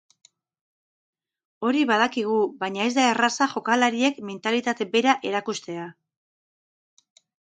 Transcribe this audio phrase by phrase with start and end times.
[1.67, 5.85] Hori badakigu, baina ez da erraza jokalariek mentalitate bera erakustea.